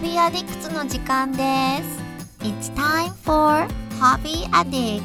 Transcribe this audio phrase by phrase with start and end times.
[0.00, 1.38] Hobby Addicts の時間で
[1.82, 2.02] す。
[2.40, 3.66] It's time for
[4.00, 5.02] Hobby Addicts.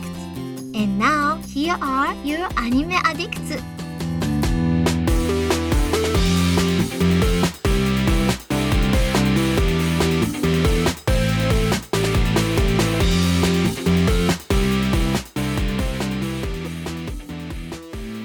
[0.74, 3.62] And now, here are your anime addicts.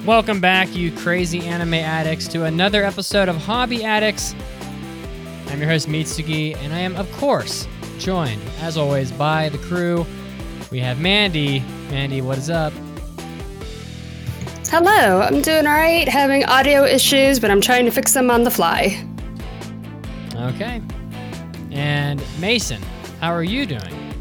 [0.06, 4.34] Welcome back, you crazy anime addicts, to another episode of Hobby Addicts.
[5.51, 7.67] I'm your host, Mitsugi, and I am, of course,
[7.99, 10.05] joined, as always, by the crew.
[10.71, 11.59] We have Mandy.
[11.89, 12.71] Mandy, what is up?
[14.69, 18.49] Hello, I'm doing alright, having audio issues, but I'm trying to fix them on the
[18.49, 19.05] fly.
[20.35, 20.81] Okay.
[21.71, 22.81] And Mason,
[23.19, 24.13] how are you doing?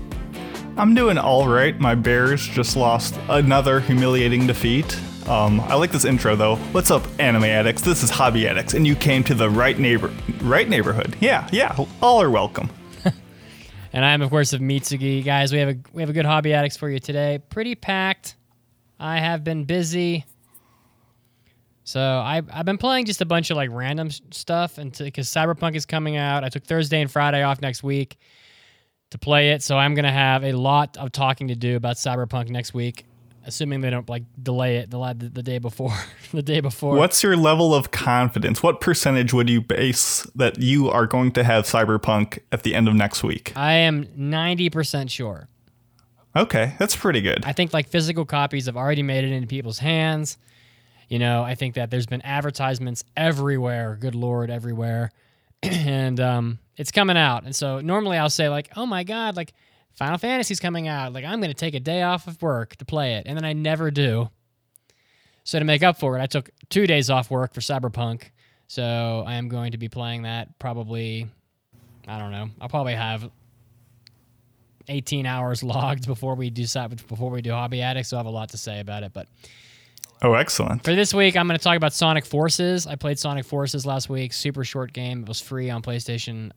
[0.76, 1.78] I'm doing all right.
[1.78, 4.98] My Bears just lost another humiliating defeat.
[5.30, 6.56] Um, I like this intro though.
[6.72, 7.82] What's up, anime addicts?
[7.82, 11.16] This is Hobby Addicts, and you came to the right neighbor, right neighborhood.
[11.20, 11.76] Yeah, yeah.
[12.02, 12.68] All are welcome.
[13.92, 15.24] And I am, of course, of Mitsugi.
[15.24, 17.40] Guys, we have a we have a good hobby addicts for you today.
[17.48, 18.36] Pretty packed.
[18.98, 20.24] I have been busy.
[21.84, 25.76] So I I've been playing just a bunch of like random stuff until because Cyberpunk
[25.76, 26.44] is coming out.
[26.44, 28.16] I took Thursday and Friday off next week
[29.10, 32.48] to play it, so I'm gonna have a lot of talking to do about Cyberpunk
[32.48, 33.04] next week,
[33.46, 35.94] assuming they don't like delay it the the day before
[36.32, 36.96] the day before.
[36.96, 38.62] What's your level of confidence?
[38.62, 42.88] What percentage would you base that you are going to have Cyberpunk at the end
[42.88, 43.52] of next week?
[43.56, 45.48] I am ninety percent sure.
[46.36, 47.44] Okay, that's pretty good.
[47.44, 50.38] I think like physical copies have already made it into people's hands.
[51.08, 53.96] You know, I think that there's been advertisements everywhere.
[54.00, 55.10] Good lord, everywhere,
[55.62, 57.42] and um, it's coming out.
[57.44, 59.52] And so normally I'll say like, "Oh my god, like
[59.96, 61.12] Final Fantasy's coming out.
[61.12, 63.44] Like I'm going to take a day off of work to play it," and then
[63.44, 64.30] I never do.
[65.44, 68.30] So to make up for it, I took two days off work for Cyberpunk.
[68.68, 71.26] So I am going to be playing that probably.
[72.06, 72.48] I don't know.
[72.60, 73.28] I'll probably have
[74.88, 76.64] 18 hours logged before we do
[77.08, 78.08] before we do Hobby Addicts.
[78.10, 79.12] So I have a lot to say about it.
[79.12, 79.28] But
[80.22, 80.84] Oh, excellent.
[80.84, 82.86] for this week, I'm going to talk about Sonic Forces.
[82.86, 84.34] I played Sonic Forces last week.
[84.34, 85.22] Super short game.
[85.22, 86.50] It was free on PlayStation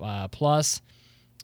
[0.00, 0.80] uh, Plus.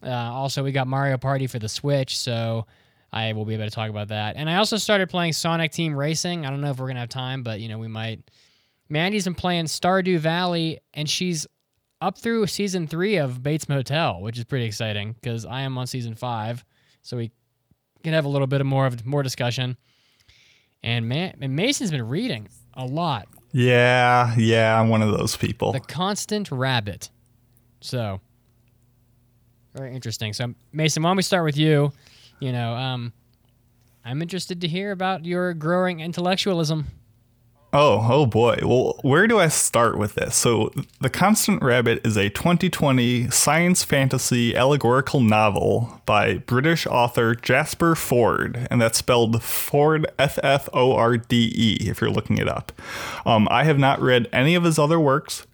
[0.07, 2.67] Uh, also, we got Mario Party for the Switch, so
[3.13, 4.37] I will be able to talk about that.
[4.37, 6.47] And I also started playing Sonic Team Racing.
[6.47, 8.21] I don't know if we're gonna have time, but you know we might.
[8.89, 11.47] Mandy's been playing Stardew Valley, and she's
[12.01, 15.87] up through season three of Bates Motel, which is pretty exciting because I am on
[15.87, 16.65] season five,
[17.03, 17.33] so we
[18.05, 19.77] can have a little bit of more of more discussion.
[20.83, 23.27] And man, and Mason's been reading a lot.
[23.53, 24.79] Yeah, yeah.
[24.79, 25.73] I'm one of those people.
[25.73, 27.11] The Constant Rabbit.
[27.81, 28.21] So,
[29.77, 30.33] very interesting.
[30.33, 31.93] So, Mason, why don't we start with you?
[32.41, 33.13] You know, um,
[34.05, 36.87] I'm interested to hear about your growing intellectualism.
[37.73, 38.59] Oh, oh boy.
[38.63, 40.35] Well, where do I start with this?
[40.35, 47.95] So, The Constant Rabbit is a 2020 science fantasy allegorical novel by British author Jasper
[47.95, 52.49] Fforde, and that's spelled Fforde F F O R D E if you're looking it
[52.49, 52.73] up.
[53.27, 55.47] Um, I have not read any of his other works,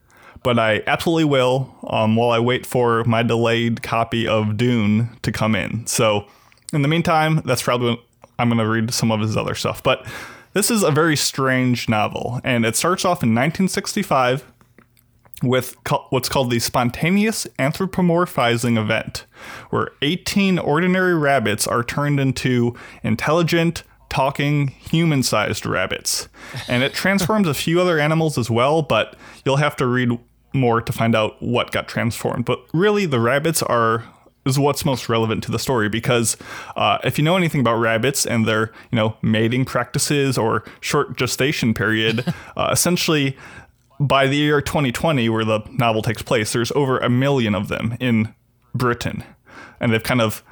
[0.42, 5.32] but I absolutely will um, while I wait for my delayed copy of Dune to
[5.32, 5.86] come in.
[5.86, 6.26] So,
[6.72, 8.00] in the meantime, that's probably
[8.38, 9.82] I'm going to read some of his other stuff.
[9.82, 10.06] But
[10.52, 14.44] this is a very strange novel, and it starts off in 1965
[15.42, 19.26] with co- what's called the spontaneous anthropomorphizing event,
[19.70, 26.28] where 18 ordinary rabbits are turned into intelligent, talking, human sized rabbits.
[26.68, 30.18] And it transforms a few other animals as well, but you'll have to read
[30.52, 32.44] more to find out what got transformed.
[32.44, 34.04] But really, the rabbits are
[34.44, 36.36] is what's most relevant to the story because
[36.74, 41.16] uh, if you know anything about rabbits and their you know mating practices or short
[41.16, 42.24] gestation period,
[42.56, 43.36] uh, essentially
[44.00, 47.96] by the year 2020, where the novel takes place, there's over a million of them
[48.00, 48.34] in
[48.74, 49.22] Britain,
[49.80, 50.42] and they've kind of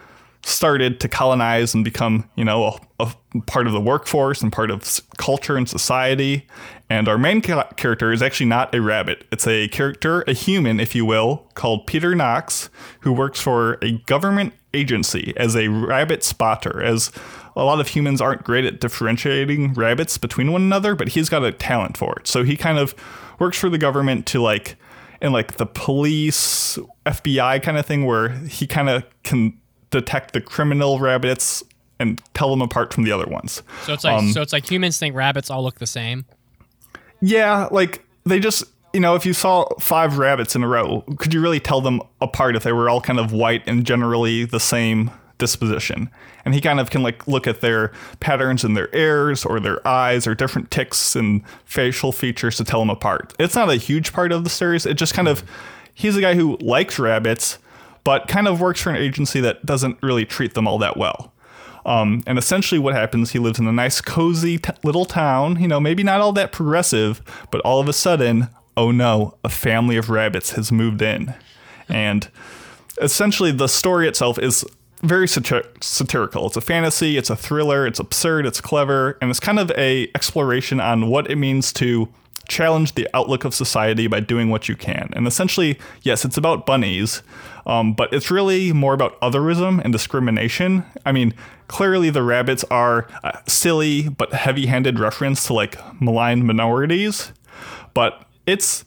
[0.43, 4.71] started to colonize and become, you know, a, a part of the workforce and part
[4.71, 6.47] of culture and society.
[6.89, 9.27] And our main ca- character is actually not a rabbit.
[9.31, 12.71] It's a character, a human, if you will, called Peter Knox,
[13.01, 16.83] who works for a government agency as a rabbit spotter.
[16.83, 17.13] As
[17.55, 21.45] a lot of humans aren't great at differentiating rabbits between one another, but he's got
[21.45, 22.27] a talent for it.
[22.27, 22.95] So he kind of
[23.39, 24.77] works for the government to like
[25.21, 29.60] in like the police FBI kind of thing where he kind of can
[29.91, 31.63] detect the criminal rabbits
[31.99, 33.63] and tell them apart from the other ones.
[33.85, 36.25] So it's like um, so it's like humans think rabbits all look the same.
[37.21, 41.33] Yeah, like they just you know, if you saw five rabbits in a row, could
[41.33, 44.59] you really tell them apart if they were all kind of white and generally the
[44.61, 46.11] same disposition?
[46.45, 49.87] And he kind of can like look at their patterns in their ears or their
[49.87, 53.33] eyes or different ticks and facial features to tell them apart.
[53.39, 54.87] It's not a huge part of the series.
[54.87, 55.45] It just kind of
[55.95, 57.59] he's a guy who likes rabbits,
[58.05, 61.33] but kind of works for an agency that doesn't really treat them all that well.
[61.87, 65.69] Um, and essentially, what happens, he lives in a nice, cozy t- little town, you
[65.69, 69.97] know, maybe not all that progressive, but all of a sudden, oh no, a family
[69.97, 71.35] of rabbits has moved in.
[71.89, 72.29] And
[73.01, 74.65] essentially, the story itself is
[75.03, 76.47] very satir- satirical.
[76.47, 80.11] It's a fantasy, it's a thriller, it's absurd, it's clever, and it's kind of a
[80.15, 82.09] exploration on what it means to
[82.51, 85.09] challenge the outlook of society by doing what you can.
[85.15, 87.23] And essentially, yes, it's about bunnies,
[87.65, 90.85] um, but it's really more about otherism and discrimination.
[91.07, 91.33] I mean,
[91.69, 97.33] clearly the rabbits are a silly but heavy-handed reference to like maligned minorities,
[97.95, 98.85] but it's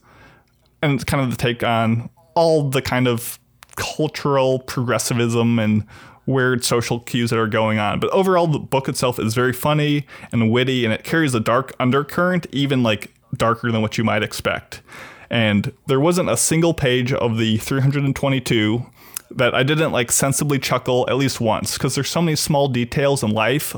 [0.81, 3.39] and it's kind of the take on all the kind of
[3.77, 5.85] cultural progressivism and
[6.25, 7.99] weird social cues that are going on.
[7.99, 11.73] But overall, the book itself is very funny and witty, and it carries a dark
[11.79, 14.81] undercurrent, even like darker than what you might expect.
[15.29, 18.85] And there wasn't a single page of the 322
[19.31, 23.23] that I didn't like sensibly chuckle at least once because there's so many small details
[23.23, 23.75] in life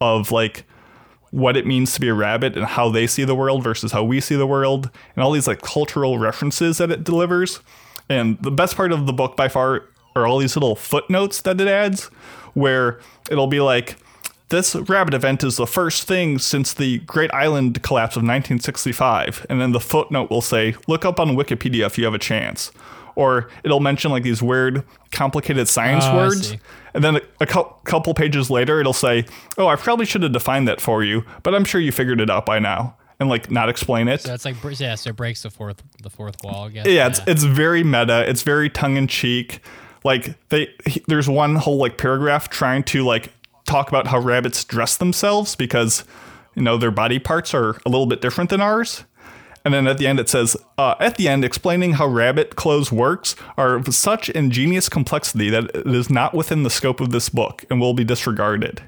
[0.00, 0.64] of like
[1.30, 4.04] what it means to be a rabbit and how they see the world versus how
[4.04, 7.60] we see the world and all these like cultural references that it delivers.
[8.08, 9.84] And the best part of the book by far
[10.14, 12.04] are all these little footnotes that it adds
[12.54, 13.96] where it'll be like
[14.50, 19.46] this rabbit event is the first thing since the Great Island collapse of 1965.
[19.50, 22.72] And then the footnote will say, look up on Wikipedia if you have a chance.
[23.14, 26.54] Or it'll mention like these weird, complicated science Oh, words.
[26.94, 29.24] And then a, a cou- couple pages later, it'll say,
[29.56, 32.30] oh, I probably should have defined that for you, but I'm sure you figured it
[32.30, 32.96] out by now.
[33.20, 34.20] And like not explain it.
[34.20, 36.66] So it's like yeah, so it breaks the fourth the fourth wall.
[36.66, 36.86] I guess.
[36.86, 38.24] Yeah, it's it's very meta.
[38.30, 39.60] It's very tongue in cheek.
[40.04, 43.32] Like they, he, there's one whole like paragraph trying to like
[43.68, 46.04] talk about how rabbits dress themselves because
[46.54, 49.04] you know their body parts are a little bit different than ours.
[49.64, 52.90] And then at the end it says, uh, at the end, explaining how rabbit clothes
[52.90, 57.28] works are of such ingenious complexity that it is not within the scope of this
[57.28, 58.82] book and will be disregarded.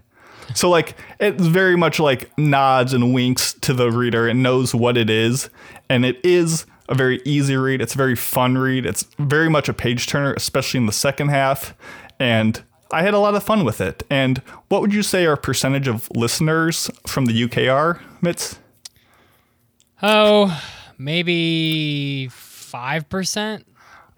[0.55, 4.97] So like it's very much like nods and winks to the reader and knows what
[4.97, 5.51] it is,
[5.89, 7.81] and it is a very easy read.
[7.81, 8.85] It's a very fun read.
[8.85, 11.75] It's very much a page turner, especially in the second half,
[12.19, 12.63] and
[12.93, 14.03] I had a lot of fun with it.
[14.11, 14.39] And
[14.69, 18.59] what would you say our percentage of listeners from the UK are, Mitz?
[20.03, 20.61] Oh,
[20.99, 23.67] maybe five percent.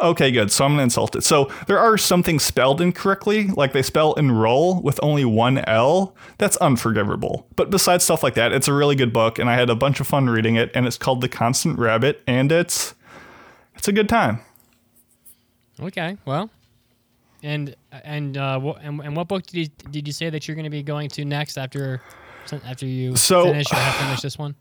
[0.01, 0.51] Okay, good.
[0.51, 1.23] So I'm gonna insult it.
[1.23, 6.17] So there are some things spelled incorrectly, like they spell enroll with only one L.
[6.39, 7.47] That's unforgivable.
[7.55, 10.01] But besides stuff like that, it's a really good book, and I had a bunch
[10.01, 10.71] of fun reading it.
[10.75, 12.95] And it's called The Constant Rabbit, and it's
[13.77, 14.41] it's a good time.
[15.81, 16.51] Okay, well,
[17.43, 17.75] and
[18.05, 20.65] and uh, wh- and, and what book did you did you say that you're going
[20.65, 22.01] to be going to next after
[22.65, 24.55] after you So- finish or have finished this one?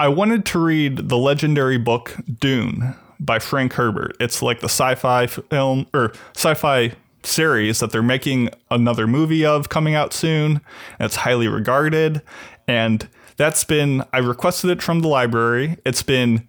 [0.00, 4.16] I wanted to read the legendary book Dune by Frank Herbert.
[4.20, 6.92] It's like the sci-fi film or sci-fi
[7.24, 10.52] series that they're making another movie of coming out soon.
[11.00, 12.22] And it's highly regarded,
[12.68, 15.78] and that's been I requested it from the library.
[15.84, 16.48] It's been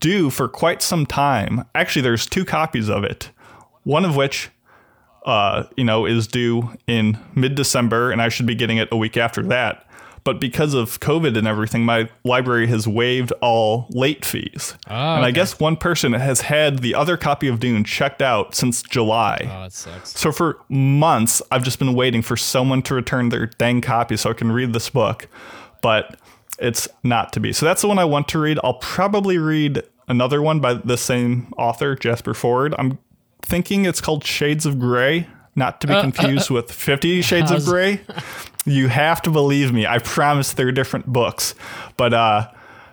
[0.00, 1.64] due for quite some time.
[1.74, 3.30] Actually, there's two copies of it.
[3.82, 4.48] One of which
[5.24, 8.96] uh, you know, is due in mid December, and I should be getting it a
[8.96, 9.86] week after that.
[10.24, 14.74] But because of COVID and everything, my library has waived all late fees.
[14.88, 18.54] Oh, and I guess one person has had the other copy of Dune checked out
[18.54, 19.40] since July.
[19.42, 20.18] Oh, that sucks.
[20.18, 24.30] So for months, I've just been waiting for someone to return their dang copy so
[24.30, 25.28] I can read this book.
[25.82, 26.18] But
[26.58, 27.52] it's not to be.
[27.52, 28.58] So that's the one I want to read.
[28.64, 32.74] I'll probably read another one by the same author, Jasper Fforde.
[32.78, 32.98] I'm
[33.44, 38.00] thinking it's called Shades of Grey, not to be confused with Fifty Shades of Grey.
[38.64, 39.86] You have to believe me.
[39.86, 41.54] I promise they're different books.
[41.96, 42.50] But uh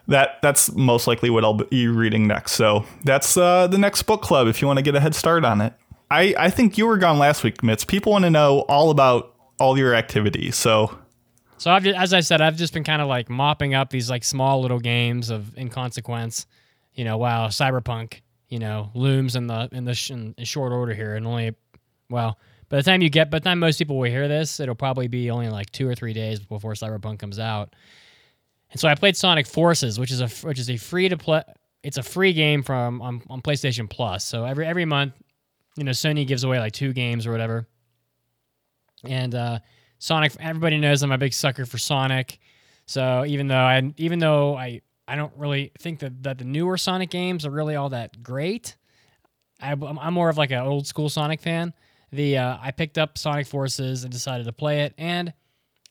[0.08, 2.54] that that's most likely what I'll be reading next.
[2.54, 5.46] So that's uh, the next book club if you want to get a head start
[5.46, 5.74] on it.
[6.10, 7.88] I, I think you were gone last week, Mitz.
[7.88, 10.58] People want to know all about all your activities.
[10.58, 10.98] So
[11.58, 14.10] So I've just, as I said, I've just been kind of like mopping up these
[14.10, 16.46] like small little games of inconsequence.
[16.94, 18.20] You know, wow, Cyberpunk,
[18.52, 21.56] you know, looms in the in the sh- in, short order here, and only
[22.10, 24.76] well, by the time you get, by the time most people will hear this, it'll
[24.76, 27.74] probably be only like two or three days before Cyberpunk comes out.
[28.70, 31.44] And so I played Sonic Forces, which is a which is a free to play.
[31.82, 34.26] It's a free game from on, on PlayStation Plus.
[34.26, 35.14] So every every month,
[35.78, 37.68] you know, Sony gives away like two games or whatever.
[39.06, 39.60] And uh,
[39.98, 42.38] Sonic, everybody knows I'm a big sucker for Sonic.
[42.86, 46.78] So even though I even though I I don't really think that that the newer
[46.78, 48.76] Sonic games are really all that great,
[49.62, 51.74] I, I'm I'm more of like an old school Sonic fan.
[52.12, 55.34] The uh, I picked up Sonic Forces and decided to play it, and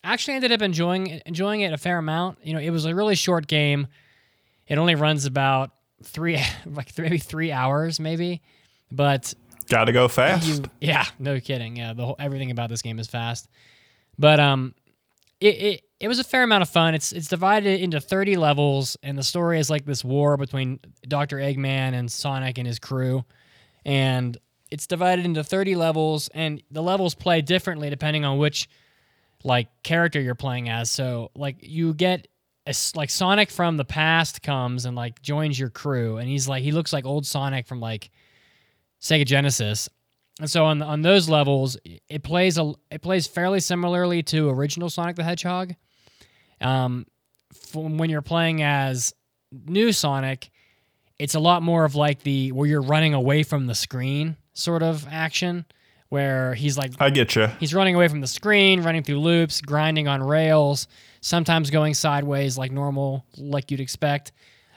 [0.04, 2.38] actually ended up enjoying enjoying it a fair amount.
[2.42, 3.86] You know, it was a really short game.
[4.66, 5.70] It only runs about
[6.02, 8.42] three, like maybe three hours, maybe.
[8.92, 9.34] But
[9.68, 10.48] Gotta go fast.
[10.48, 13.48] you yeah no kidding yeah the whole everything about this game is fast
[14.18, 14.74] but um
[15.40, 18.96] it, it it was a fair amount of fun it's it's divided into 30 levels
[19.02, 23.24] and the story is like this war between dr eggman and sonic and his crew
[23.84, 24.38] and
[24.70, 28.68] it's divided into 30 levels and the levels play differently depending on which
[29.44, 32.28] like character you're playing as so like you get
[32.66, 36.62] a like sonic from the past comes and like joins your crew and he's like
[36.62, 38.10] he looks like old sonic from like
[39.00, 39.88] Sega Genesis.
[40.40, 44.88] And so on on those levels, it plays a it plays fairly similarly to original
[44.88, 45.74] Sonic the Hedgehog.
[46.60, 47.06] Um,
[47.52, 49.14] from when you're playing as
[49.66, 50.50] new Sonic,
[51.18, 54.82] it's a lot more of like the where you're running away from the screen sort
[54.82, 55.64] of action,
[56.08, 57.48] where he's like I get you.
[57.58, 60.86] He's running away from the screen, running through loops, grinding on rails,
[61.20, 64.32] sometimes going sideways like normal, like you'd expect,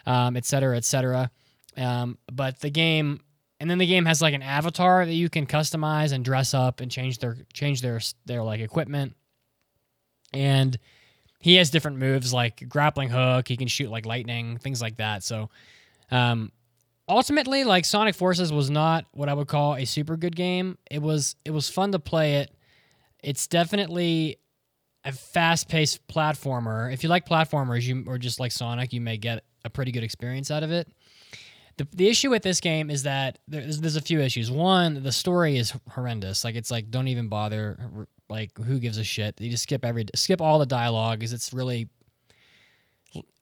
[0.05, 1.31] um, et cetera, et cetera.
[1.77, 3.21] Um, but the game,
[3.59, 6.81] and then the game has like an avatar that you can customize and dress up
[6.81, 9.15] and change their change their their like equipment.
[10.33, 10.77] And
[11.43, 13.49] he has different moves like grappling hook.
[13.49, 15.23] He can shoot like lightning, things like that.
[15.23, 15.49] So,
[16.09, 16.53] um,
[17.09, 20.77] ultimately like sonic forces was not what i would call a super good game.
[20.89, 22.55] It was it was fun to play it.
[23.21, 24.37] It's definitely
[25.03, 26.93] a fast-paced platformer.
[26.93, 30.03] If you like platformers you or just like sonic you may get a pretty good
[30.05, 30.87] experience out of it.
[31.75, 34.49] The, the issue with this game is that there's, there's a few issues.
[34.49, 36.45] One the story is horrendous.
[36.45, 40.05] Like it's like don't even bother like who gives a shit you just skip every
[40.15, 41.87] skip all the dialogue because it's really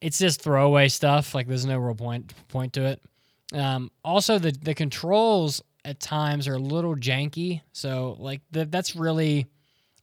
[0.00, 3.00] it's just throwaway stuff like there's no real point point to it
[3.52, 7.60] um, also, the the controls at times are a little janky.
[7.72, 9.46] So like the, that's really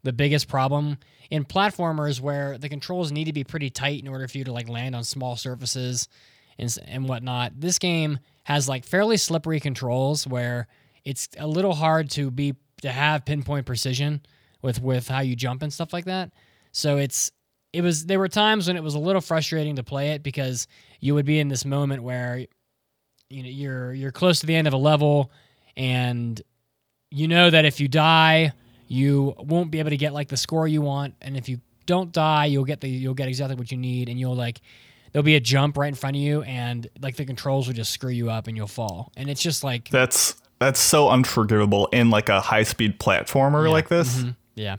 [0.04, 0.98] the biggest problem
[1.30, 4.52] in platformers where the controls need to be pretty tight in order for you to
[4.52, 6.08] like land on small surfaces
[6.58, 7.60] and and whatnot.
[7.60, 10.68] This game has like fairly slippery controls where
[11.06, 14.22] it's a little hard to be to have pinpoint precision
[14.62, 16.32] with with how you jump and stuff like that.
[16.72, 17.32] So it's
[17.74, 20.68] it was there were times when it was a little frustrating to play it because
[21.00, 22.46] you would be in this moment where
[23.30, 25.32] you know you're you're close to the end of a level
[25.78, 26.42] and
[27.12, 28.52] you know that if you die
[28.88, 32.12] you won't be able to get like the score you want and if you don't
[32.12, 34.62] die you'll get the you'll get exactly what you need and you'll like
[35.12, 37.92] there'll be a jump right in front of you and like the controls will just
[37.92, 42.10] screw you up and you'll fall and it's just like That's that's so unforgivable in
[42.10, 44.18] like a high speed platformer Yeah, like this.
[44.24, 44.78] mhm, yeah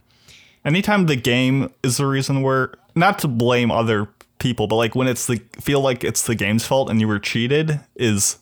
[0.63, 5.07] Anytime the game is the reason where not to blame other people, but like when
[5.07, 8.37] it's the feel like it's the game's fault and you were cheated is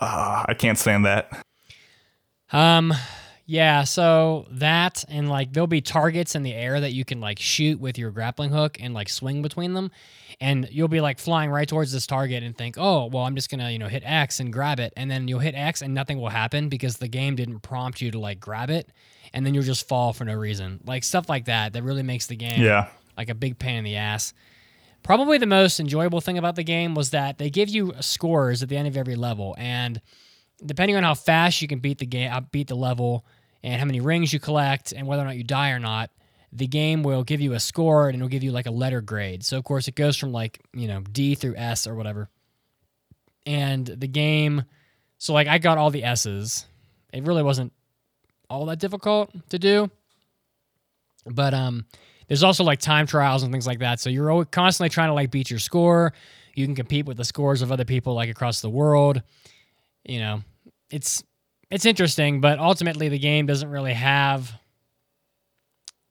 [0.00, 1.44] uh, I can't stand that.
[2.52, 2.94] Um,
[3.44, 3.84] yeah.
[3.84, 7.80] So that and like there'll be targets in the air that you can like shoot
[7.80, 9.90] with your grappling hook and like swing between them,
[10.40, 13.50] and you'll be like flying right towards this target and think, oh, well, I'm just
[13.50, 16.20] gonna you know hit X and grab it, and then you'll hit X and nothing
[16.20, 18.90] will happen because the game didn't prompt you to like grab it,
[19.34, 20.80] and then you'll just fall for no reason.
[20.86, 22.88] Like stuff like that that really makes the game Yeah.
[23.16, 24.32] like a big pain in the ass.
[25.02, 28.68] Probably the most enjoyable thing about the game was that they give you scores at
[28.68, 30.00] the end of every level, and
[30.64, 33.24] depending on how fast you can beat the game, uh, beat the level,
[33.62, 36.10] and how many rings you collect, and whether or not you die or not,
[36.52, 39.44] the game will give you a score and it'll give you like a letter grade.
[39.44, 42.28] So of course it goes from like you know D through S or whatever,
[43.46, 44.64] and the game.
[45.18, 46.66] So like I got all the S's.
[47.12, 47.72] It really wasn't
[48.50, 49.90] all that difficult to do,
[51.26, 51.86] but um
[52.28, 54.00] there's also like time trials and things like that.
[54.00, 56.12] So you're always constantly trying to like beat your score.
[56.54, 59.22] You can compete with the scores of other people like across the world.
[60.04, 60.42] You know,
[60.90, 61.22] it's
[61.70, 64.52] it's interesting, but ultimately the game doesn't really have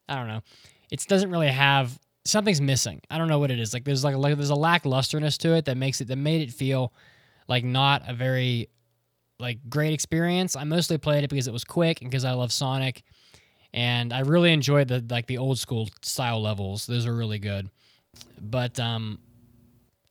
[0.10, 0.42] I don't know.
[0.90, 3.02] It doesn't really have something's missing.
[3.10, 3.74] I don't know what it is.
[3.74, 6.54] Like there's like, like there's a lacklusterness to it that makes it that made it
[6.54, 6.94] feel
[7.48, 8.70] like not a very
[9.40, 10.56] like great experience.
[10.56, 13.04] I mostly played it because it was quick and because I love Sonic
[13.74, 16.86] and I really enjoyed the like the old school style levels.
[16.86, 17.70] Those are really good.
[18.42, 19.20] But um,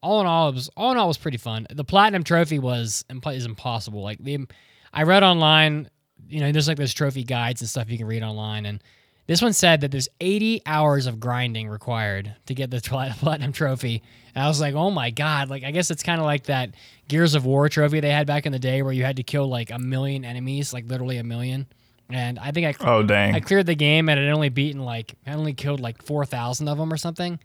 [0.02, 1.66] all in all, it was all in all was pretty fun.
[1.70, 4.02] The platinum trophy was is impossible.
[4.02, 4.46] Like the
[4.92, 5.90] I read online,
[6.28, 8.82] you know, there's like those trophy guides and stuff you can read online, and
[9.26, 12.80] this one said that there's 80 hours of grinding required to get the
[13.18, 14.02] platinum trophy.
[14.34, 15.48] And I was like, oh my god!
[15.50, 16.74] Like I guess it's kind of like that
[17.08, 19.48] Gears of War trophy they had back in the day, where you had to kill
[19.48, 21.66] like a million enemies, like literally a million.
[22.10, 23.34] And I think I Oh dang.
[23.34, 26.68] I cleared the game and I'd only beaten like I only killed like four thousand
[26.68, 27.38] of them or something.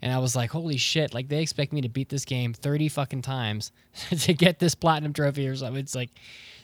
[0.00, 1.12] And I was like, holy shit!
[1.12, 3.70] Like they expect me to beat this game thirty fucking times
[4.10, 5.80] to get this platinum trophy or something.
[5.80, 6.10] It's like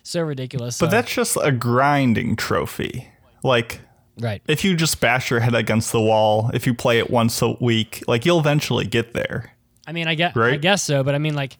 [0.02, 0.78] so ridiculous.
[0.78, 3.08] but So- that's just a grinding trophy.
[3.42, 3.80] Like
[4.18, 4.42] right.
[4.47, 7.52] if you just bash your head against the wall, if you play it once a
[7.61, 9.54] week, like you'll eventually get there.
[9.87, 10.54] I mean, I guess right?
[10.54, 11.56] I guess so, but I mean, like,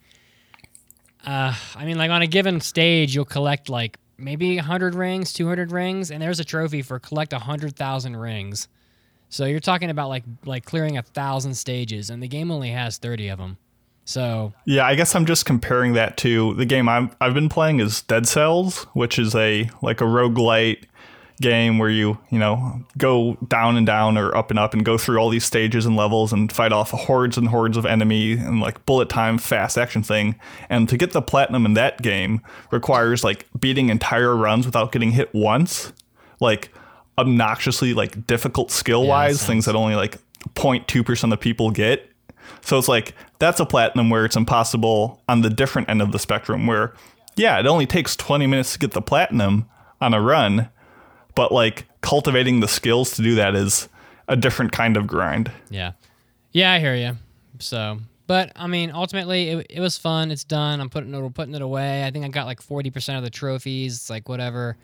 [1.27, 5.73] uh, I mean, like on a given stage, you'll collect like maybe 100 rings, 200
[5.73, 8.69] rings, and there's a trophy for collect 100,000 rings.
[9.29, 12.99] So you're talking about like like clearing a thousand stages, and the game only has
[12.99, 13.59] 30 of them.
[14.05, 17.81] So Yeah, I guess I'm just comparing that to the game I'm, I've been playing
[17.81, 20.85] is Dead Cells, which is a like a roguelite
[21.41, 24.97] game where you, you know, go down and down or up and up and go
[24.97, 28.61] through all these stages and levels and fight off hordes and hordes of enemy and
[28.61, 30.37] like bullet time fast action thing.
[30.69, 35.13] And to get the platinum in that game requires like beating entire runs without getting
[35.13, 35.93] hit once.
[36.41, 36.71] Like
[37.19, 40.19] obnoxiously like difficult skill wise, sounds- things that only like
[40.55, 42.11] 0.2% of people get.
[42.61, 46.19] So it's like that's a platinum where it's impossible on the different end of the
[46.19, 46.95] spectrum where
[47.37, 49.69] yeah, it only takes 20 minutes to get the platinum
[50.01, 50.69] on a run,
[51.35, 53.89] but like cultivating the skills to do that is
[54.29, 55.51] a different kind of grind.
[55.71, 55.93] yeah,
[56.53, 57.17] yeah, I hear you.
[57.59, 60.31] So, but I mean, ultimately, it, it was fun.
[60.31, 60.81] It's done.
[60.81, 62.05] I'm putting it putting it away.
[62.05, 63.97] I think I got like 40 percent of the trophies.
[63.97, 64.77] It's like whatever.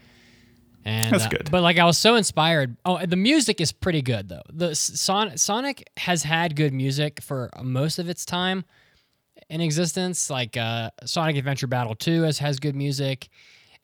[0.84, 1.50] And That's uh, good.
[1.50, 2.76] But like I was so inspired.
[2.84, 4.42] Oh, the music is pretty good though.
[4.50, 8.64] The Son- Sonic has had good music for most of its time
[9.50, 10.30] in existence.
[10.30, 13.28] Like uh, Sonic Adventure Battle 2 has has good music,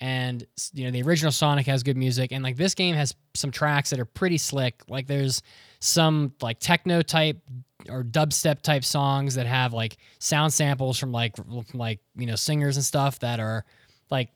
[0.00, 3.50] and you know the original Sonic has good music, and like this game has some
[3.50, 4.82] tracks that are pretty slick.
[4.88, 5.42] Like there's
[5.80, 7.38] some like techno type
[7.88, 12.36] or dubstep type songs that have like sound samples from like from like you know
[12.36, 13.64] singers and stuff that are
[14.10, 14.28] like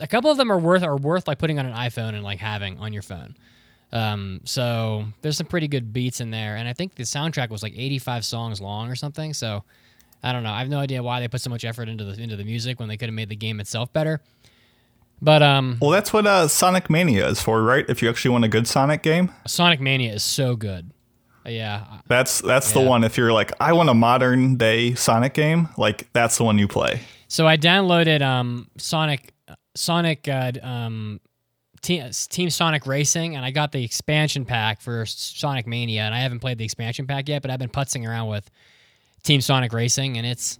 [0.00, 2.38] a couple of them are worth are worth like putting on an iPhone and like
[2.38, 3.36] having on your phone.
[3.92, 7.62] Um, so there's some pretty good beats in there, and I think the soundtrack was
[7.62, 9.34] like 85 songs long or something.
[9.34, 9.64] So
[10.22, 10.52] I don't know.
[10.52, 12.80] I have no idea why they put so much effort into the into the music
[12.80, 14.22] when they could have made the game itself better.
[15.22, 17.84] But um, Well, that's what uh, Sonic Mania is for, right?
[17.88, 20.90] If you actually want a good Sonic game, Sonic Mania is so good.
[21.46, 23.02] Yeah, that's that's the one.
[23.04, 26.68] If you're like, I want a modern day Sonic game, like that's the one you
[26.68, 27.00] play.
[27.28, 29.32] So I downloaded um Sonic
[29.74, 31.20] Sonic uh, um
[31.82, 36.20] Team, Team Sonic Racing, and I got the expansion pack for Sonic Mania, and I
[36.20, 38.48] haven't played the expansion pack yet, but I've been putzing around with
[39.24, 40.58] Team Sonic Racing, and it's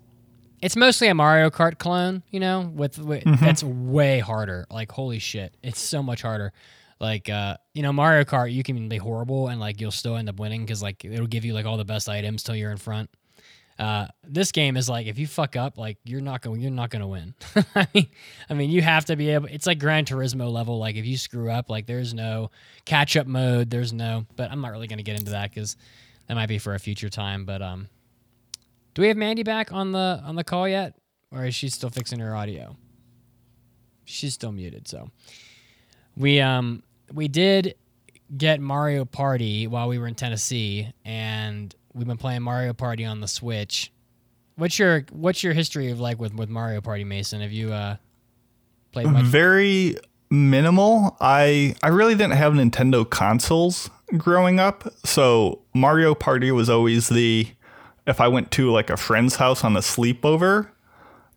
[0.63, 4.67] it's mostly a Mario Kart clone, you know, with, with that's way harder.
[4.71, 6.53] Like holy shit, it's so much harder.
[7.01, 10.29] Like uh, you know, Mario Kart, you can be horrible and like you'll still end
[10.29, 12.79] up winning because like it'll give you like all the best items till you're in
[12.79, 13.11] front.
[13.79, 16.91] Uh, this game is like if you fuck up, like you're not going, you're not
[16.91, 17.35] going to win.
[17.75, 18.07] I mean,
[18.49, 19.49] I mean, you have to be able.
[19.51, 20.79] It's like Gran Turismo level.
[20.79, 22.53] Like if you screw up, like there's no
[22.85, 23.71] catch up mode.
[23.71, 24.27] There's no.
[24.37, 25.77] But I'm not really going to get into that because
[26.29, 27.45] that might be for a future time.
[27.45, 27.89] But um,
[28.95, 30.95] do we have Mandy back on the on the call yet,
[31.31, 32.77] or is she still fixing her audio?
[34.05, 34.89] She's still muted.
[34.89, 35.11] So
[36.17, 37.75] we um we did
[38.37, 43.21] get Mario Party while we were in Tennessee, and we've been playing Mario Party on
[43.21, 43.93] the Switch.
[44.57, 47.41] What's your what's your history of like with with Mario Party, Mason?
[47.41, 47.97] Have you uh
[48.93, 49.25] played much?
[49.25, 49.97] Very
[50.31, 51.17] minimal.
[51.21, 57.49] I I really didn't have Nintendo consoles growing up, so Mario Party was always the
[58.07, 60.69] if I went to like a friend's house on a sleepover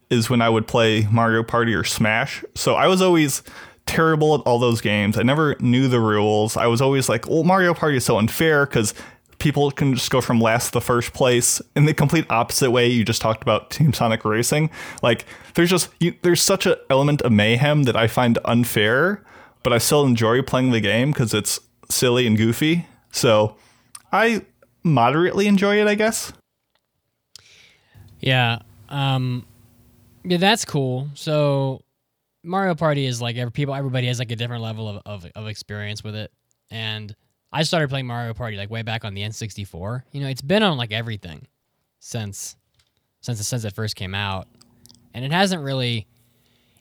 [0.10, 2.43] is when I would play Mario Party or Smash.
[2.56, 3.43] So I was always
[3.86, 5.17] terrible at all those games.
[5.17, 6.58] I never knew the rules.
[6.58, 8.93] I was always like, "Well, Mario Party is so unfair cuz
[9.38, 13.04] people can just go from last to first place in the complete opposite way you
[13.04, 14.69] just talked about Team Sonic Racing.
[15.04, 19.23] Like there's just you, there's such an element of mayhem that I find unfair,
[19.62, 22.88] but I still enjoy playing the game cuz it's silly and goofy.
[23.12, 23.56] So
[24.12, 24.41] I
[24.84, 26.34] moderately enjoy it, I guess.
[28.26, 28.60] Yeah.
[28.90, 29.46] Um
[30.26, 31.10] yeah, that's cool.
[31.14, 31.82] So
[32.44, 35.48] Mario Party is like every people everybody has like a different level of, of, of
[35.48, 36.32] experience with it.
[36.72, 37.16] And
[37.54, 40.04] I started playing Mario Party like way back on the N64.
[40.12, 41.48] You know, it's been on like everything
[42.00, 42.56] since
[43.22, 44.48] since since it first came out.
[45.14, 46.08] And it hasn't really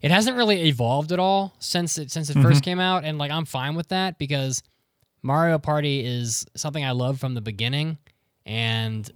[0.03, 3.31] it hasn't really evolved at all since it since it first came out and like
[3.31, 4.63] I'm fine with that because
[5.23, 7.97] Mario Party is something I love from the beginning
[8.45, 9.11] and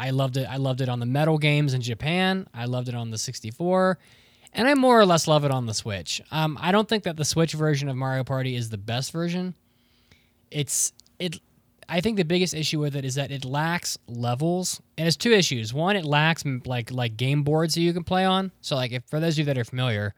[0.00, 0.46] I loved it.
[0.48, 2.48] I loved it on the Metal games in Japan.
[2.54, 3.98] I loved it on the 64,
[4.54, 6.22] and I more or less love it on the Switch.
[6.30, 9.54] Um, I don't think that the Switch version of Mario Party is the best version.
[10.50, 11.38] It's it.
[11.86, 15.32] I think the biggest issue with it is that it lacks levels, and it's two
[15.32, 15.74] issues.
[15.74, 18.52] One, it lacks like like game boards that you can play on.
[18.62, 20.14] So like if for those of you that are familiar,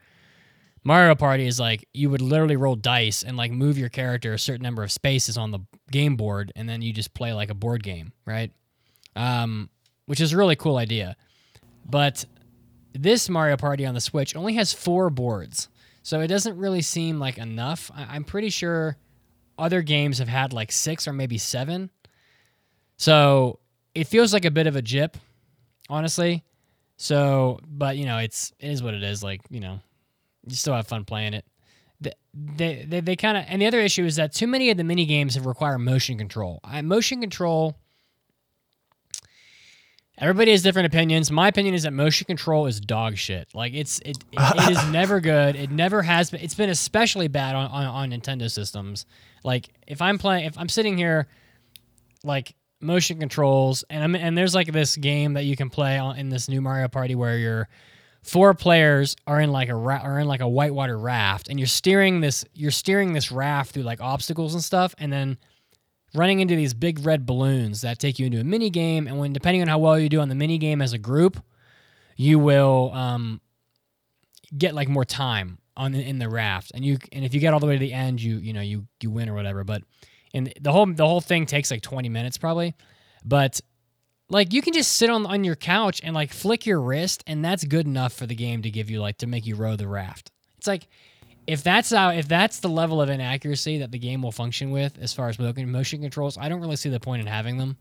[0.85, 4.39] Mario Party is like you would literally roll dice and like move your character a
[4.39, 5.59] certain number of spaces on the
[5.91, 8.53] game board, and then you just play like a board game, right?
[9.17, 9.69] Um,
[10.07, 11.17] which is a really cool idea.
[11.89, 12.25] But
[12.93, 15.69] this Mario Party on the Switch only has four boards,
[16.03, 17.91] so it doesn't really seem like enough.
[17.95, 18.97] I- I'm pretty sure
[19.59, 21.91] other games have had like six or maybe seven.
[22.97, 23.59] So
[23.95, 25.17] it feels like a bit of a jip,
[25.89, 26.45] honestly.
[26.97, 29.23] So, but you know, it's it is what it is.
[29.23, 29.81] Like you know,
[30.47, 31.45] you still have fun playing it.
[32.03, 34.77] th- they they, they kind of and the other issue is that too many of
[34.77, 36.61] the mini games have require motion control.
[36.63, 37.77] I, motion control.
[40.23, 41.33] Everybody has different opinions.
[41.33, 43.49] My opinion is that motion control is dog shit.
[43.55, 45.57] Like it's it it, it is never good.
[45.57, 46.41] It never has been.
[46.41, 49.05] It's been especially bad on, on on Nintendo systems.
[49.43, 51.27] Like if I'm playing, if I'm sitting here,
[52.23, 56.17] like motion controls, and I'm and there's like this game that you can play on
[56.17, 57.69] in this new Mario Party where you're
[58.23, 61.67] four players are in like a ra- are in like a whitewater raft, and you're
[61.67, 65.37] steering this you're steering this raft through like obstacles and stuff, and then
[66.15, 69.07] running into these big red balloons that take you into a mini game.
[69.07, 71.43] And when depending on how well you do on the mini game as a group,
[72.17, 73.41] you will um,
[74.57, 76.73] get like more time on in the raft.
[76.75, 78.61] And you and if you get all the way to the end, you you know
[78.61, 79.65] you you win or whatever.
[79.65, 79.83] But
[80.35, 82.75] and the whole the whole thing takes like 20 minutes probably.
[83.25, 83.61] But
[84.29, 87.45] like you can just sit on on your couch and like flick your wrist, and
[87.45, 89.89] that's good enough for the game to give you like to make you row the
[89.89, 90.31] raft.
[90.59, 90.89] It's like
[91.47, 94.99] if that's how if that's the level of inaccuracy that the game will function with
[95.01, 97.77] as far as motion controls, I don't really see the point in having them.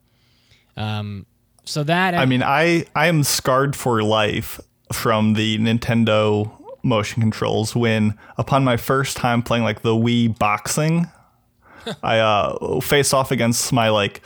[0.77, 1.25] Um,
[1.63, 4.59] so that I mean, I I am scarred for life
[4.91, 6.51] from the Nintendo
[6.83, 11.07] motion controls when upon my first time playing like the Wii boxing,
[12.03, 14.25] I uh face off against my like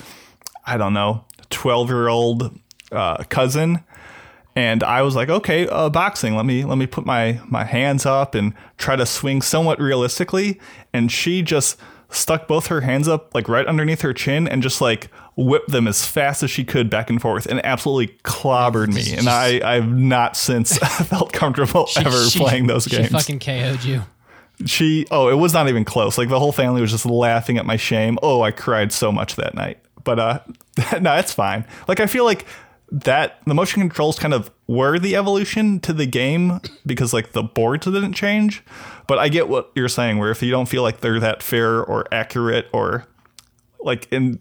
[0.65, 2.57] I don't know, 12-year-old
[2.91, 3.83] uh, cousin
[4.55, 6.35] and I was like, okay, uh, boxing.
[6.35, 10.59] Let me let me put my my hands up and try to swing somewhat realistically.
[10.93, 11.77] And she just
[12.09, 15.87] stuck both her hands up like right underneath her chin and just like whipped them
[15.87, 19.13] as fast as she could back and forth and absolutely clobbered me.
[19.17, 23.07] And I I've not since felt comfortable ever she- playing those games.
[23.07, 24.03] she fucking KO'd you.
[24.65, 26.17] She oh, it was not even close.
[26.17, 28.17] Like the whole family was just laughing at my shame.
[28.23, 29.79] Oh, I cried so much that night.
[30.05, 30.39] But uh
[31.01, 31.65] no, it's fine.
[31.89, 32.45] Like I feel like
[32.91, 37.43] that the motion controls kind of were the evolution to the game because like the
[37.43, 38.63] boards didn't change.
[39.07, 41.83] But I get what you're saying where if you don't feel like they're that fair
[41.83, 43.05] or accurate or
[43.79, 44.39] like in,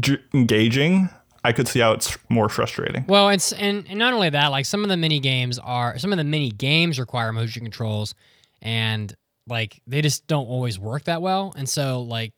[0.00, 1.08] j- engaging,
[1.44, 3.04] I could see how it's more frustrating.
[3.06, 6.12] Well, it's and, and not only that, like some of the mini games are some
[6.12, 8.14] of the mini games require motion controls,
[8.62, 9.14] and
[9.46, 11.52] like they just don't always work that well.
[11.56, 12.32] And so like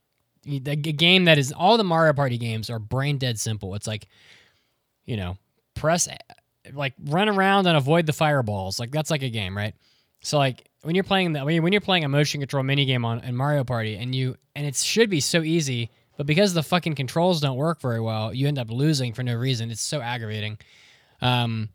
[0.44, 3.74] the game that is all the Mario Party games are brain dead simple.
[3.74, 4.06] It's like,
[5.04, 5.36] you know,
[5.76, 6.08] press
[6.72, 8.80] like run around and avoid the fireballs.
[8.80, 9.74] Like that's like a game, right?
[10.22, 13.20] So like when you're playing that when you're playing a motion control mini game on
[13.20, 16.94] in Mario Party and you and it should be so easy, but because the fucking
[16.94, 19.70] controls don't work very well, you end up losing for no reason.
[19.70, 20.58] It's so aggravating.
[21.20, 21.68] Um,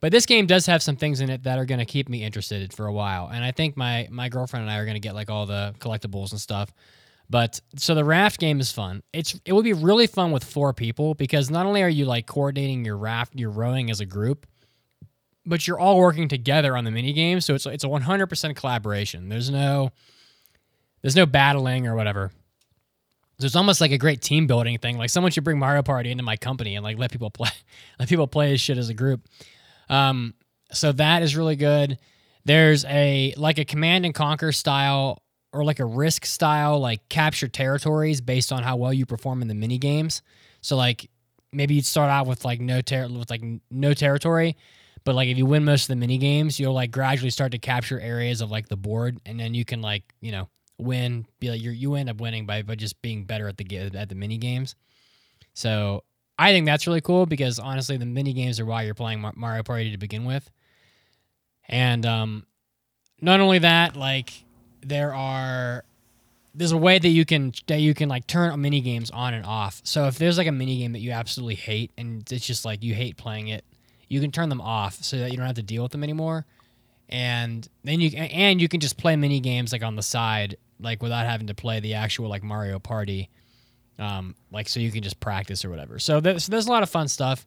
[0.00, 2.22] but this game does have some things in it that are going to keep me
[2.22, 5.00] interested for a while, and I think my my girlfriend and I are going to
[5.00, 6.72] get like all the collectibles and stuff.
[7.28, 9.02] But so the raft game is fun.
[9.12, 12.26] It's it would be really fun with four people because not only are you like
[12.26, 14.46] coordinating your raft, you're rowing as a group,
[15.44, 17.40] but you're all working together on the mini game.
[17.40, 19.28] So it's it's a 100% collaboration.
[19.28, 19.90] There's no
[21.02, 22.30] there's no battling or whatever.
[23.38, 24.96] So it's almost like a great team building thing.
[24.96, 27.50] Like someone should bring Mario Party into my company and like let people play,
[27.98, 29.28] let people play as shit as a group.
[29.88, 30.34] Um,
[30.72, 31.98] so that is really good.
[32.44, 37.48] There's a like a command and conquer style or like a risk style, like capture
[37.48, 40.22] territories based on how well you perform in the mini games.
[40.60, 41.10] So like
[41.52, 44.56] maybe you'd start out with like no ter- with like no territory,
[45.04, 47.58] but like if you win most of the mini games, you'll like gradually start to
[47.58, 51.26] capture areas of like the board, and then you can like you know win.
[51.40, 54.08] Be like you you end up winning by by just being better at the at
[54.08, 54.74] the mini games.
[55.54, 56.04] So
[56.38, 59.62] I think that's really cool because honestly, the mini games are why you're playing Mario
[59.62, 60.50] Party to begin with.
[61.68, 62.46] And um,
[63.20, 64.32] not only that, like
[64.88, 65.84] there are
[66.54, 69.44] there's a way that you can that you can like turn mini games on and
[69.44, 69.80] off.
[69.84, 72.82] So if there's like a mini game that you absolutely hate and it's just like
[72.82, 73.64] you hate playing it,
[74.08, 76.46] you can turn them off so that you don't have to deal with them anymore.
[77.08, 81.02] And then you and you can just play mini games like on the side, like
[81.02, 83.28] without having to play the actual like Mario Party.
[83.98, 85.98] Um, like so you can just practice or whatever.
[85.98, 87.46] So there's, so there's a lot of fun stuff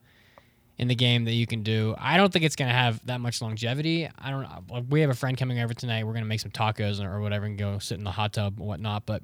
[0.80, 1.94] in the game that you can do.
[1.98, 4.10] I don't think it's gonna have that much longevity.
[4.18, 4.44] I don't.
[4.44, 4.86] know.
[4.90, 6.06] We have a friend coming over tonight.
[6.06, 8.66] We're gonna make some tacos or whatever and go sit in the hot tub and
[8.66, 9.06] whatnot.
[9.06, 9.22] But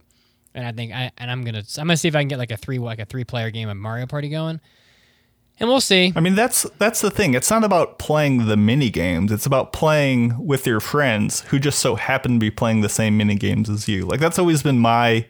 [0.53, 2.51] and I think I and I'm gonna I'm gonna see if I can get like
[2.51, 4.59] a three like a three player game of Mario Party going,
[5.57, 6.11] and we'll see.
[6.13, 7.33] I mean, that's that's the thing.
[7.33, 9.31] It's not about playing the mini games.
[9.31, 13.15] It's about playing with your friends who just so happen to be playing the same
[13.15, 14.05] mini games as you.
[14.05, 15.25] Like that's always been my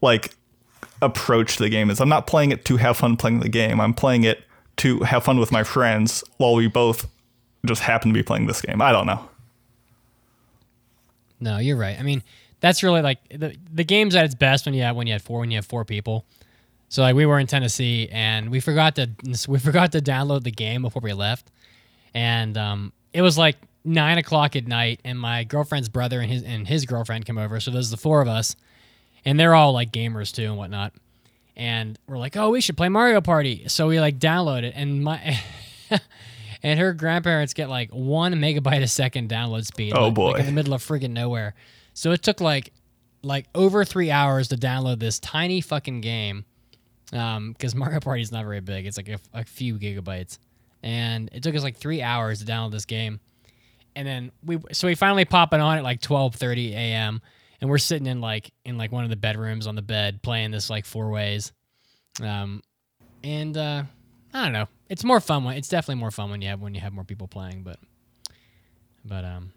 [0.00, 0.34] like
[1.00, 1.90] approach to the game.
[1.90, 3.80] Is I'm not playing it to have fun playing the game.
[3.80, 4.42] I'm playing it
[4.78, 7.08] to have fun with my friends while we both
[7.66, 8.82] just happen to be playing this game.
[8.82, 9.28] I don't know.
[11.40, 11.98] No, you're right.
[11.98, 12.22] I mean,
[12.60, 15.22] that's really like the the game's at its best when you have when you had
[15.22, 16.24] four when you have four people.
[16.88, 19.10] So like we were in Tennessee and we forgot to
[19.48, 21.50] we forgot to download the game before we left,
[22.14, 26.42] and um, it was like nine o'clock at night, and my girlfriend's brother and his
[26.42, 27.58] and his girlfriend come over.
[27.60, 28.54] So there's the four of us,
[29.24, 30.92] and they're all like gamers too and whatnot.
[31.56, 33.68] And we're like, oh, we should play Mario Party.
[33.68, 35.38] So we like download it, and my
[36.62, 39.92] and her grandparents get like one megabyte a second download speed.
[39.94, 40.30] Oh, like, boy.
[40.32, 41.54] Like in the middle of friggin' nowhere.
[41.94, 42.72] So it took like
[43.22, 46.44] like over three hours to download this tiny fucking game.
[47.12, 48.86] Um, because Mario Party is not very big.
[48.86, 50.38] It's like a, a few gigabytes,
[50.82, 53.20] and it took us like three hours to download this game.
[53.94, 57.20] And then we so we finally pop it on at like twelve thirty a.m.
[57.62, 60.50] and we're sitting in like in like one of the bedrooms on the bed playing
[60.50, 61.52] this like four ways.
[62.20, 62.60] Um,
[63.22, 63.84] and uh,
[64.34, 64.66] I don't know.
[64.88, 67.04] It's more fun when it's definitely more fun when you have when you have more
[67.04, 67.62] people playing.
[67.62, 67.78] But
[69.04, 69.52] but um,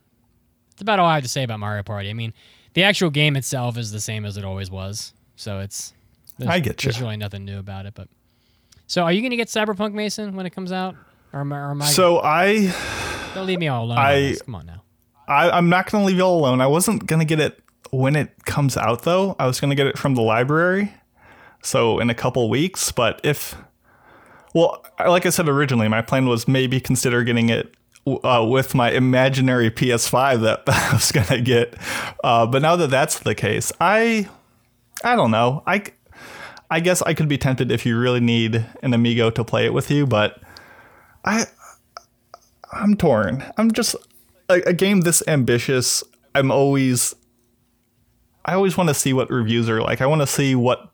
[0.71, 2.09] it's about all I have to say about Mario Party.
[2.09, 2.31] I mean,
[2.75, 5.13] the actual game itself is the same as it always was.
[5.35, 5.91] So it's
[6.47, 6.91] I get you.
[6.91, 7.95] There's really nothing new about it.
[7.95, 8.07] But
[8.85, 10.95] so are you gonna get Cyberpunk Mason when it comes out?
[11.33, 12.71] Or am I, or am I So I
[13.33, 13.97] don't leave me all alone.
[13.97, 14.83] I- Come on now.
[15.27, 16.61] I, I'm not going to leave you all alone.
[16.61, 17.59] I wasn't going to get it
[17.91, 19.35] when it comes out, though.
[19.39, 20.93] I was going to get it from the library.
[21.61, 22.91] So in a couple weeks.
[22.91, 23.55] But if,
[24.53, 27.75] well, like I said originally, my plan was maybe consider getting it
[28.07, 31.75] uh, with my imaginary PS5 that I was going to get.
[32.23, 34.29] Uh, but now that that's the case, I,
[35.03, 35.63] I don't know.
[35.65, 35.83] I,
[36.69, 39.73] I guess I could be tempted if you really need an Amigo to play it
[39.73, 40.41] with you, but
[41.23, 41.45] I,
[42.71, 43.43] I'm torn.
[43.57, 43.95] I'm just
[44.49, 46.03] a, a game this ambitious.
[46.35, 47.15] I'm always,
[48.45, 50.01] I always want to see what reviews are like.
[50.01, 50.91] I want to see what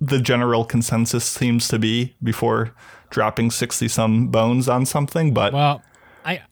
[0.00, 2.74] the general consensus seems to be before
[3.08, 5.32] dropping sixty some bones on something.
[5.34, 5.82] But Well,
[6.24, 6.42] I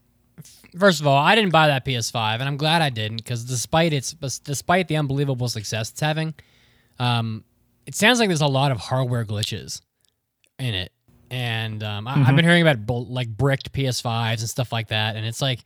[0.76, 3.92] first of all, I didn't buy that PS5, and I'm glad I didn't because despite
[3.92, 6.34] its despite the unbelievable success it's having,
[6.98, 7.44] um,
[7.86, 9.82] it sounds like there's a lot of hardware glitches
[10.58, 10.92] in it,
[11.30, 15.26] and um, I, I've been hearing about like bricked PS5s and stuff like that, and
[15.26, 15.60] it's like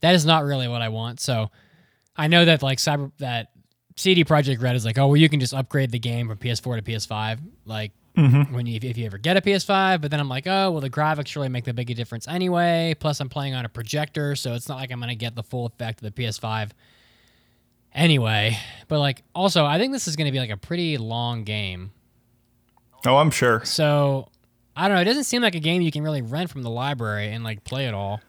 [0.00, 1.20] that is not really what I want.
[1.20, 1.50] So
[2.16, 3.48] I know that like cyber that
[3.98, 6.76] CD Projekt Red is like, oh well, you can just upgrade the game from PS4
[6.76, 8.54] to PS5, like mm-hmm.
[8.54, 10.00] when you if you ever get a PS5.
[10.00, 12.94] But then I'm like, oh well, the graphics really make the big difference anyway.
[12.98, 15.66] Plus, I'm playing on a projector, so it's not like I'm gonna get the full
[15.66, 16.70] effect of the PS5
[17.92, 18.56] anyway.
[18.86, 21.90] But like, also, I think this is gonna be like a pretty long game.
[23.04, 23.64] oh, I'm sure.
[23.64, 24.28] So
[24.76, 25.00] I don't know.
[25.00, 27.64] It doesn't seem like a game you can really rent from the library and like
[27.64, 28.20] play it all.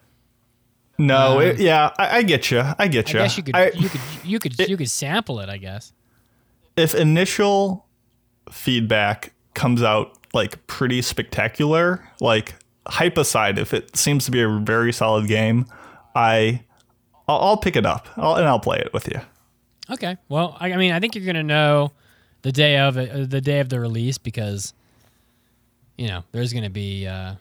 [1.00, 2.62] No, Um, it, yeah, I, I get you.
[2.78, 3.20] I get you.
[3.20, 5.50] I guess you could I- you could you could you could sample it.
[5.50, 5.94] I guess.
[6.76, 7.86] if initial
[8.52, 12.54] feedback comes out like pretty spectacular, like
[12.88, 15.66] hype aside, if it seems to be a very solid game,
[16.16, 16.64] I
[17.28, 19.22] I'll, I'll pick it up I'll, and I'll play it with you.
[19.90, 20.18] Okay.
[20.28, 21.92] Well, I, I mean, I think you're gonna know
[22.42, 24.74] the day of it, uh, the day of the release because
[25.98, 27.36] you know there's gonna be uh,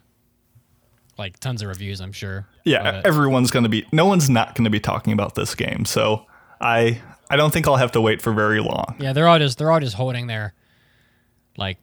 [1.19, 2.01] like tons of reviews.
[2.01, 2.47] I'm sure.
[2.65, 3.87] Yeah, everyone's gonna be.
[3.93, 6.27] No one's not gonna be talking about this game, so
[6.61, 7.01] I
[7.31, 8.97] I don't think I'll have to wait for very long.
[8.99, 10.55] yeah, they're all just they're all just holding their
[11.57, 11.79] like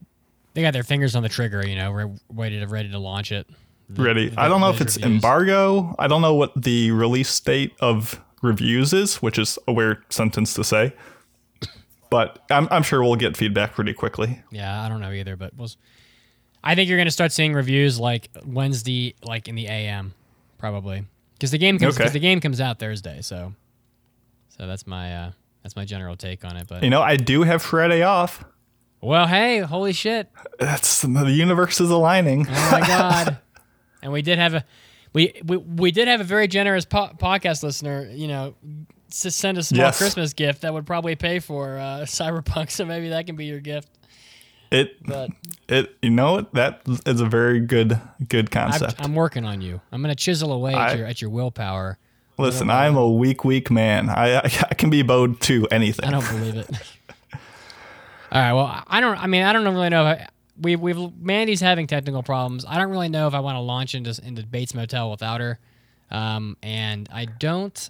[0.53, 1.67] they got their fingers on the trigger.
[1.67, 3.47] You know, re- ready to ready to launch it.
[3.89, 4.33] Ready?
[4.35, 5.13] I don't know if it's reviews.
[5.15, 5.93] embargo.
[5.99, 10.53] I don't know what the release date of reviews is, which is a weird sentence
[10.55, 10.93] to say.
[12.09, 14.41] But I'm, I'm sure we'll get feedback pretty quickly.
[14.51, 15.69] Yeah, I don't know either, but we'll,
[16.65, 20.13] I think you're gonna start seeing reviews like Wednesday, like in the AM,
[20.57, 22.09] probably because the game comes Okay.
[22.09, 23.21] the game comes out Thursday.
[23.21, 23.53] So,
[24.49, 25.31] so that's my uh,
[25.63, 26.67] that's my general take on it.
[26.67, 28.43] But You know, I do have Friday off.
[29.01, 30.29] well, hey, holy shit!
[30.59, 32.47] That's the universe is aligning.
[32.49, 33.37] Oh my god!
[34.01, 34.65] and we did have a
[35.13, 38.09] we we, we did have a very generous po- podcast listener.
[38.11, 38.55] You know,
[39.09, 39.97] send us a small Yes.
[39.99, 42.71] Christmas gift that would probably pay for uh, Cyberpunk.
[42.71, 43.87] So maybe that can be your gift.
[44.75, 45.31] It But
[45.67, 48.95] it you know what that is a very good good I'm, concept.
[48.99, 49.81] I'm working on you.
[49.91, 51.97] I'm gonna chisel away I- at your at your willpower.
[52.37, 54.09] Listen, I'm a weak weak man.
[54.09, 56.05] I I, I can be bowed to anything.
[56.05, 56.69] I don't believe it.
[58.31, 58.53] All right.
[58.53, 59.17] Well, I don't.
[59.17, 60.05] I mean, I don't really know.
[60.07, 60.27] If I,
[60.59, 62.65] we we've Mandy's having technical problems.
[62.67, 65.59] I don't really know if I want to launch into into Bates Motel without her.
[66.11, 67.89] Um, and I don't.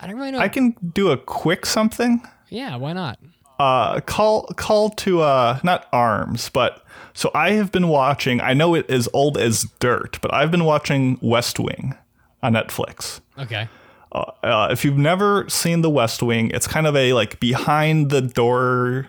[0.00, 0.38] I don't really know.
[0.38, 2.26] I can do a quick something.
[2.48, 2.76] yeah.
[2.76, 3.18] Why not?
[3.58, 8.74] Uh call call to uh not arms but so i have been watching i know
[8.74, 11.94] it is old as dirt but i've been watching west wing
[12.42, 13.68] on netflix Okay.
[14.12, 18.10] uh, uh, if you've never seen the west wing it's kind of a like behind
[18.10, 19.06] the door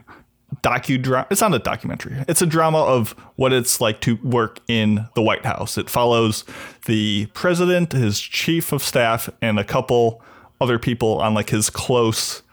[0.64, 5.06] docudrama it's not a documentary it's a drama of what it's like to work in
[5.14, 6.46] the white house it follows
[6.86, 10.22] the president his chief of staff and a couple
[10.62, 12.44] other people on like his close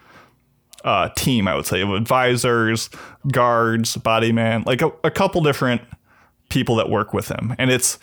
[0.85, 2.91] uh, team, I would say, of advisors,
[3.33, 5.83] guards, body man, like a, a couple different
[6.51, 7.55] people that work with him.
[7.59, 7.99] And it's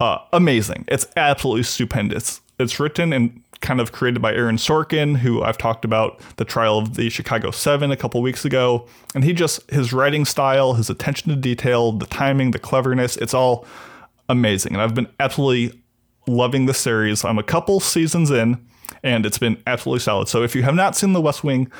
[0.00, 0.84] uh, amazing.
[0.88, 2.40] It's absolutely stupendous.
[2.58, 6.78] It's written and kind of created by Aaron Sorkin, who I've talked about the trial
[6.78, 8.86] of the Chicago Seven a couple weeks ago.
[9.14, 13.34] And he just, his writing style, his attention to detail, the timing, the cleverness, it's
[13.34, 13.66] all
[14.28, 14.74] amazing.
[14.74, 15.80] And I've been absolutely
[16.26, 17.24] loving the series.
[17.24, 18.66] I'm a couple seasons in,
[19.02, 20.28] and it's been absolutely solid.
[20.28, 21.70] So if you have not seen The West Wing,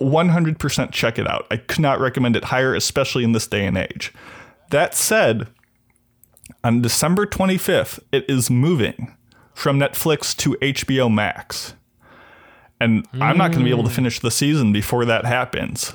[0.00, 1.46] 100% check it out.
[1.50, 4.12] I could not recommend it higher, especially in this day and age.
[4.70, 5.48] That said,
[6.62, 9.14] on December 25th, it is moving
[9.54, 11.74] from Netflix to HBO Max.
[12.80, 13.94] And I'm not going to be able to mm.
[13.94, 15.92] finish the season before that happens.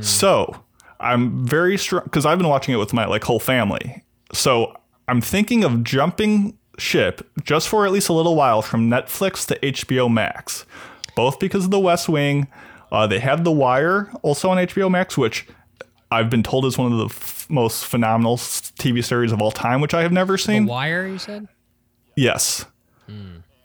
[0.00, 0.64] So
[1.00, 4.04] I'm very strong because I've been watching it with my like whole family.
[4.32, 4.76] So
[5.08, 9.58] I'm thinking of jumping ship just for at least a little while from Netflix to
[9.58, 10.64] HBO Max,
[11.14, 12.46] both because of The West Wing.
[12.96, 15.46] Uh, they have The Wire also on HBO Max, which
[16.10, 19.82] I've been told is one of the f- most phenomenal TV series of all time,
[19.82, 20.64] which I have never seen.
[20.64, 20.70] The.
[20.70, 21.46] Wire, you said?
[22.16, 22.64] Yes.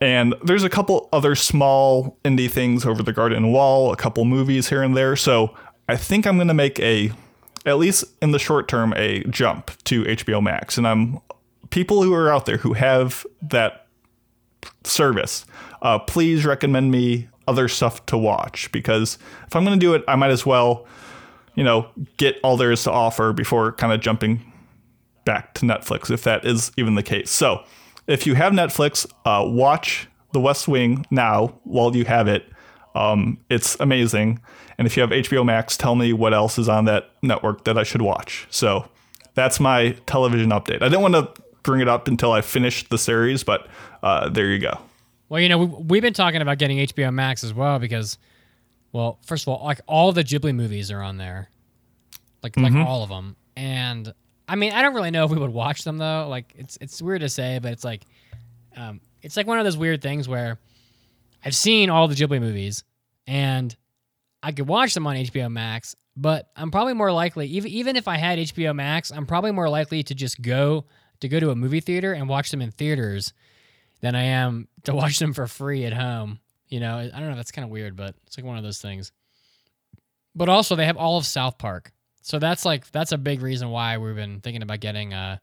[0.02, 4.68] And there's a couple other small indie things over the Garden Wall, a couple movies
[4.68, 5.16] here and there.
[5.16, 5.56] So
[5.88, 7.14] I think I'm going to make a,
[7.66, 10.78] at least in the short term, a jump to HBO Max.
[10.78, 11.20] And I'm
[11.70, 13.88] people who are out there who have that
[14.84, 15.46] service,
[15.82, 20.04] uh, please recommend me other stuff to watch because if I'm going to do it,
[20.08, 20.86] I might as well,
[21.56, 24.52] you know, get all there is to offer before kind of jumping
[25.26, 27.30] back to Netflix, if that is even the case.
[27.30, 27.64] So,
[28.08, 32.46] if you have Netflix, uh, watch The West Wing now while you have it.
[32.96, 34.40] Um, it's amazing.
[34.78, 37.78] And if you have HBO Max, tell me what else is on that network that
[37.78, 38.48] I should watch.
[38.50, 38.90] So,
[39.34, 40.82] that's my television update.
[40.82, 43.68] I didn't want to bring it up until I finished the series, but
[44.04, 44.80] uh, there you go.
[45.32, 48.18] Well, you know, we, we've been talking about getting HBO Max as well because,
[48.92, 51.50] well, first of all, like all the Ghibli movies are on there,
[52.44, 53.38] like like all of them.
[53.56, 54.14] And
[54.50, 56.28] I mean, I don't really know if we would watch them though.
[56.30, 58.04] Like, it's it's weird to say, but it's like,
[58.76, 60.60] um, it's like one of those weird things where
[61.46, 62.84] I've seen all the Ghibli movies
[63.26, 63.74] and
[64.44, 68.10] I could watch them on HBO Max, but I'm probably more likely, even even if
[68.10, 70.88] I had HBO Max, I'm probably more likely to just go
[71.22, 73.32] to go to a movie theater and watch them in theaters
[74.02, 76.40] than I am to watch them for free at home.
[76.68, 77.36] You know, I don't know.
[77.36, 79.12] That's kind of weird, but it's like one of those things.
[80.36, 83.70] But also, they have all of South Park, so that's like that's a big reason
[83.70, 85.38] why we've been thinking about getting uh,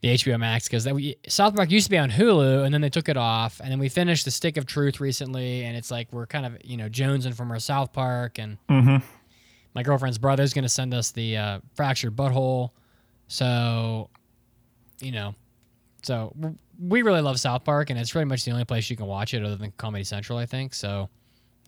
[0.00, 2.80] the HBO Max because that we, South Park used to be on Hulu, and then
[2.80, 5.90] they took it off, and then we finished the Stick of Truth recently, and it's
[5.90, 9.04] like we're kind of you know jonesing from our South Park, and Mm-hmm.
[9.74, 12.72] my girlfriend's brother's going to send us the uh, Fractured But Whole.
[13.28, 14.08] So,
[15.00, 15.34] you know,
[16.02, 16.34] so
[16.82, 19.34] we really love South Park, and it's pretty much the only place you can watch
[19.34, 20.74] it other than Comedy Central, I think.
[20.74, 21.08] So,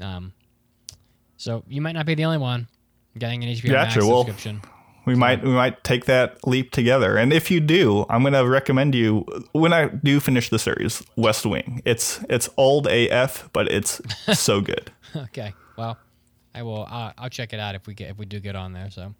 [0.00, 0.32] um,
[1.36, 2.66] so you might not be the only one
[3.16, 4.60] getting an HBO Gotcha, Max well- subscription.
[5.06, 7.18] We might we might take that leap together.
[7.18, 11.44] And if you do, I'm gonna recommend you when I do finish the series, West
[11.44, 11.82] Wing.
[11.84, 14.00] It's it's old AF, but it's
[14.32, 14.90] so good.
[15.14, 15.52] okay.
[15.76, 15.98] Well,
[16.54, 16.86] I will.
[16.90, 18.88] Uh, I'll check it out if we get if we do get on there.
[18.90, 19.14] So,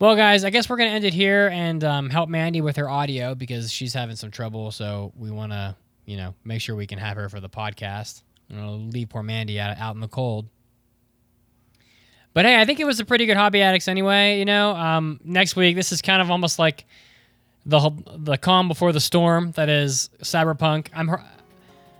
[0.00, 2.88] well, guys, I guess we're gonna end it here and um, help Mandy with her
[2.88, 4.70] audio because she's having some trouble.
[4.72, 8.22] So we want to, you know, make sure we can have her for the podcast.
[8.48, 10.48] You leave poor Mandy out out in the cold.
[12.32, 14.38] But hey, I think it was a pretty good hobby addicts anyway.
[14.38, 16.86] You know, um, next week this is kind of almost like
[17.66, 20.88] the the calm before the storm that is Cyberpunk.
[20.94, 21.10] I'm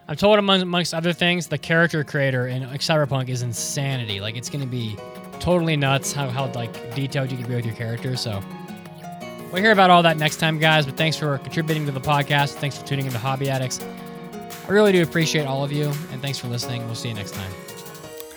[0.08, 4.20] I'm told among, amongst other things, the character creator in Cyberpunk is insanity.
[4.20, 4.96] Like it's gonna be
[5.40, 8.16] totally nuts how, how like detailed you can be with your character.
[8.16, 8.40] So
[9.52, 10.86] we'll hear about all that next time, guys.
[10.86, 12.54] But thanks for contributing to the podcast.
[12.54, 13.80] Thanks for tuning into Hobby Addicts.
[14.68, 16.84] I really do appreciate all of you, and thanks for listening.
[16.86, 17.50] We'll see you next time.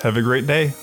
[0.01, 0.73] Have a great day.